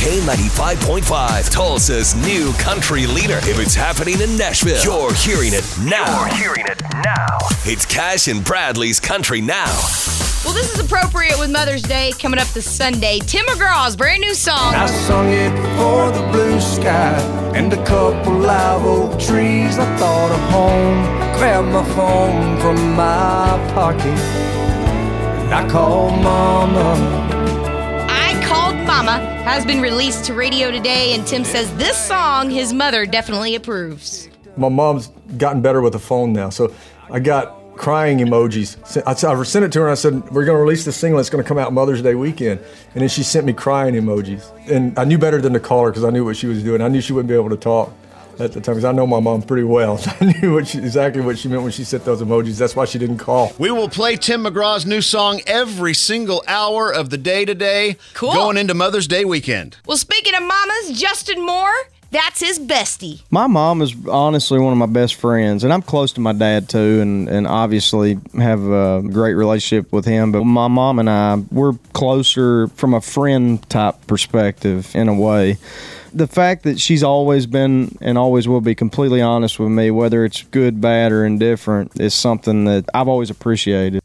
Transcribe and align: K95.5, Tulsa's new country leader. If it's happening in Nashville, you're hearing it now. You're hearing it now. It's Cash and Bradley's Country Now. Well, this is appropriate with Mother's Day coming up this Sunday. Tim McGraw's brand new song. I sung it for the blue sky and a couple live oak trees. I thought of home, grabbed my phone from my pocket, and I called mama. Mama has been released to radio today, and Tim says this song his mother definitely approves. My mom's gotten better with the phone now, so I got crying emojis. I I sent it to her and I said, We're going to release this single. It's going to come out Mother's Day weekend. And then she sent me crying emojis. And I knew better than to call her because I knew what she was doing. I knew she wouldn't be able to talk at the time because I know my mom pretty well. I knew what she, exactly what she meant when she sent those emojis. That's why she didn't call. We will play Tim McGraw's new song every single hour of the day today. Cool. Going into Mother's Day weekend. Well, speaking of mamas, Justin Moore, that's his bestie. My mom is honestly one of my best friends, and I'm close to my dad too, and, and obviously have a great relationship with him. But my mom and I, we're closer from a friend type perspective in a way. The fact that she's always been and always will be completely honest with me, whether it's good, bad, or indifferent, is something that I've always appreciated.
K95.5, 0.00 1.50
Tulsa's 1.50 2.14
new 2.14 2.54
country 2.54 3.06
leader. 3.06 3.36
If 3.42 3.58
it's 3.58 3.74
happening 3.74 4.18
in 4.22 4.34
Nashville, 4.34 4.82
you're 4.82 5.12
hearing 5.12 5.52
it 5.52 5.62
now. 5.84 6.24
You're 6.24 6.36
hearing 6.36 6.64
it 6.66 6.80
now. 7.04 7.36
It's 7.66 7.84
Cash 7.84 8.26
and 8.26 8.42
Bradley's 8.42 8.98
Country 8.98 9.42
Now. 9.42 9.66
Well, 10.42 10.54
this 10.54 10.72
is 10.72 10.80
appropriate 10.82 11.38
with 11.38 11.50
Mother's 11.50 11.82
Day 11.82 12.12
coming 12.18 12.40
up 12.40 12.48
this 12.48 12.64
Sunday. 12.64 13.18
Tim 13.18 13.44
McGraw's 13.44 13.94
brand 13.94 14.22
new 14.22 14.32
song. 14.32 14.74
I 14.74 14.86
sung 14.86 15.28
it 15.28 15.54
for 15.76 16.10
the 16.10 16.26
blue 16.32 16.58
sky 16.62 17.20
and 17.54 17.70
a 17.70 17.84
couple 17.84 18.32
live 18.32 18.82
oak 18.82 19.20
trees. 19.20 19.78
I 19.78 19.84
thought 19.98 20.30
of 20.32 20.40
home, 20.50 21.04
grabbed 21.36 21.68
my 21.68 21.84
phone 21.94 22.58
from 22.58 22.94
my 22.94 23.72
pocket, 23.74 24.06
and 24.06 25.52
I 25.52 25.68
called 25.68 26.22
mama. 26.22 27.29
Mama 28.74 29.18
has 29.44 29.64
been 29.66 29.80
released 29.80 30.24
to 30.26 30.34
radio 30.34 30.70
today, 30.70 31.14
and 31.14 31.26
Tim 31.26 31.44
says 31.44 31.74
this 31.76 31.96
song 31.96 32.50
his 32.50 32.72
mother 32.72 33.06
definitely 33.06 33.54
approves. 33.54 34.28
My 34.56 34.68
mom's 34.68 35.08
gotten 35.36 35.62
better 35.62 35.80
with 35.80 35.94
the 35.94 35.98
phone 35.98 36.32
now, 36.32 36.50
so 36.50 36.72
I 37.10 37.18
got 37.18 37.76
crying 37.76 38.18
emojis. 38.18 38.76
I 39.06 39.12
I 39.12 39.42
sent 39.42 39.64
it 39.64 39.72
to 39.72 39.80
her 39.80 39.86
and 39.86 39.92
I 39.92 39.94
said, 39.94 40.30
We're 40.30 40.44
going 40.44 40.56
to 40.56 40.62
release 40.62 40.84
this 40.84 40.96
single. 40.96 41.18
It's 41.18 41.30
going 41.30 41.42
to 41.42 41.48
come 41.48 41.58
out 41.58 41.72
Mother's 41.72 42.02
Day 42.02 42.14
weekend. 42.14 42.60
And 42.94 43.02
then 43.02 43.08
she 43.08 43.22
sent 43.22 43.46
me 43.46 43.52
crying 43.52 43.94
emojis. 43.94 44.44
And 44.70 44.98
I 44.98 45.04
knew 45.04 45.18
better 45.18 45.40
than 45.40 45.54
to 45.54 45.60
call 45.60 45.84
her 45.84 45.90
because 45.90 46.04
I 46.04 46.10
knew 46.10 46.24
what 46.24 46.36
she 46.36 46.46
was 46.46 46.62
doing. 46.62 46.82
I 46.82 46.88
knew 46.88 47.00
she 47.00 47.12
wouldn't 47.12 47.28
be 47.28 47.34
able 47.34 47.50
to 47.50 47.56
talk 47.56 47.92
at 48.42 48.52
the 48.52 48.60
time 48.60 48.74
because 48.74 48.84
I 48.84 48.92
know 48.92 49.06
my 49.06 49.20
mom 49.20 49.42
pretty 49.42 49.64
well. 49.64 50.00
I 50.20 50.34
knew 50.40 50.54
what 50.54 50.68
she, 50.68 50.78
exactly 50.78 51.22
what 51.22 51.38
she 51.38 51.48
meant 51.48 51.62
when 51.62 51.72
she 51.72 51.84
sent 51.84 52.04
those 52.04 52.22
emojis. 52.22 52.58
That's 52.58 52.76
why 52.76 52.84
she 52.84 52.98
didn't 52.98 53.18
call. 53.18 53.52
We 53.58 53.70
will 53.70 53.88
play 53.88 54.16
Tim 54.16 54.44
McGraw's 54.44 54.86
new 54.86 55.00
song 55.00 55.40
every 55.46 55.94
single 55.94 56.42
hour 56.46 56.92
of 56.92 57.10
the 57.10 57.18
day 57.18 57.44
today. 57.44 57.96
Cool. 58.14 58.32
Going 58.32 58.56
into 58.56 58.74
Mother's 58.74 59.06
Day 59.08 59.24
weekend. 59.24 59.76
Well, 59.86 59.96
speaking 59.96 60.34
of 60.34 60.42
mamas, 60.42 61.00
Justin 61.00 61.44
Moore, 61.44 61.74
that's 62.10 62.40
his 62.40 62.58
bestie. 62.58 63.22
My 63.30 63.46
mom 63.46 63.82
is 63.82 63.94
honestly 64.08 64.58
one 64.58 64.72
of 64.72 64.78
my 64.78 64.86
best 64.86 65.14
friends, 65.14 65.64
and 65.64 65.72
I'm 65.72 65.82
close 65.82 66.12
to 66.14 66.20
my 66.20 66.32
dad 66.32 66.68
too, 66.68 67.00
and, 67.00 67.28
and 67.28 67.46
obviously 67.46 68.18
have 68.36 68.62
a 68.64 69.02
great 69.02 69.34
relationship 69.34 69.92
with 69.92 70.04
him. 70.04 70.32
But 70.32 70.44
my 70.44 70.68
mom 70.68 70.98
and 70.98 71.08
I, 71.08 71.36
we're 71.50 71.74
closer 71.92 72.68
from 72.68 72.94
a 72.94 73.00
friend 73.00 73.68
type 73.68 74.06
perspective 74.06 74.94
in 74.94 75.08
a 75.08 75.14
way. 75.14 75.58
The 76.12 76.26
fact 76.26 76.64
that 76.64 76.80
she's 76.80 77.04
always 77.04 77.46
been 77.46 77.96
and 78.00 78.18
always 78.18 78.48
will 78.48 78.60
be 78.60 78.74
completely 78.74 79.22
honest 79.22 79.60
with 79.60 79.70
me, 79.70 79.92
whether 79.92 80.24
it's 80.24 80.42
good, 80.42 80.80
bad, 80.80 81.12
or 81.12 81.24
indifferent, 81.24 82.00
is 82.00 82.14
something 82.14 82.64
that 82.64 82.86
I've 82.92 83.06
always 83.06 83.30
appreciated. 83.30 84.02